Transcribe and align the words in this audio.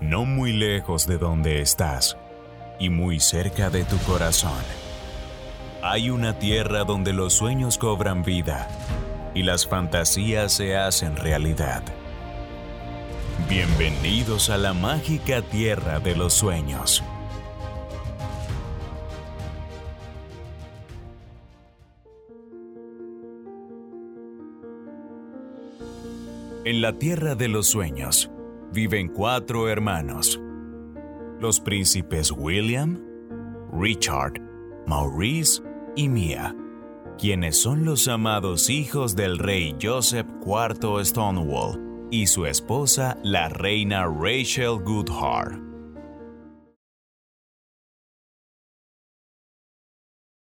no 0.00 0.24
muy 0.24 0.52
lejos 0.52 1.06
de 1.06 1.18
donde 1.18 1.60
estás 1.60 2.16
y 2.78 2.90
muy 2.90 3.20
cerca 3.20 3.70
de 3.70 3.84
tu 3.84 3.96
corazón. 3.98 4.62
Hay 5.82 6.10
una 6.10 6.38
tierra 6.38 6.84
donde 6.84 7.12
los 7.12 7.32
sueños 7.32 7.78
cobran 7.78 8.22
vida 8.22 8.68
y 9.34 9.42
las 9.42 9.66
fantasías 9.66 10.52
se 10.52 10.76
hacen 10.76 11.16
realidad. 11.16 11.82
Bienvenidos 13.48 14.50
a 14.50 14.58
la 14.58 14.74
mágica 14.74 15.42
tierra 15.42 16.00
de 16.00 16.16
los 16.16 16.34
sueños. 16.34 17.02
En 26.64 26.82
la 26.82 26.94
tierra 26.94 27.36
de 27.36 27.46
los 27.46 27.68
sueños 27.68 28.30
viven 28.76 29.08
cuatro 29.08 29.70
hermanos. 29.70 30.38
Los 31.40 31.60
príncipes 31.60 32.30
William, 32.30 33.00
Richard, 33.72 34.34
Maurice 34.86 35.62
y 35.96 36.10
Mia, 36.10 36.54
quienes 37.16 37.56
son 37.56 37.86
los 37.86 38.06
amados 38.06 38.68
hijos 38.68 39.16
del 39.16 39.38
rey 39.38 39.74
Joseph 39.80 40.26
IV 40.44 41.06
Stonewall 41.06 42.08
y 42.10 42.26
su 42.26 42.44
esposa 42.44 43.16
la 43.22 43.48
reina 43.48 44.04
Rachel 44.04 44.78
Goodhart. 44.84 45.58